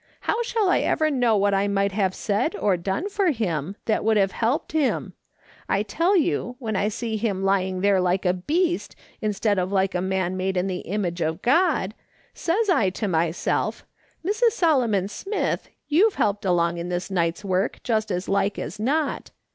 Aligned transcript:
How 0.21 0.41
shall 0.41 0.67
I 0.67 0.79
ever 0.79 1.11
know 1.11 1.37
what 1.37 1.53
I 1.53 1.67
might 1.67 1.91
have 1.91 2.15
said 2.15 2.55
or 2.55 2.75
done 2.75 3.07
for 3.07 3.29
him, 3.29 3.75
that 3.85 4.03
would 4.03 4.17
have 4.17 4.31
helped 4.31 4.71
him? 4.71 5.13
I 5.69 5.83
tell 5.83 6.17
you, 6.17 6.55
when 6.57 6.75
I 6.75 6.87
see 6.87 7.17
him 7.17 7.43
lying 7.43 7.81
there 7.81 8.01
like 8.01 8.25
a 8.25 8.33
beast, 8.33 8.95
instead 9.21 9.59
of 9.59 9.71
like 9.71 9.93
a 9.93 10.01
man 10.01 10.35
made 10.35 10.57
in 10.57 10.65
the 10.65 10.79
image 10.79 11.21
of 11.21 11.43
God, 11.43 11.93
says 12.33 12.67
I 12.67 12.89
to 12.89 13.07
myself:' 13.07 13.85
Mrs. 14.27 14.53
Solomon 14.53 15.07
Smith, 15.07 15.69
you've 15.87 16.15
helped 16.15 16.45
along 16.45 16.79
in 16.79 16.89
this 16.89 17.11
night's 17.11 17.45
work 17.45 17.77
just 17.83 18.09
as 18.09 18.27
like 18.27 18.57
as 18.57 18.79
not. 18.79 19.29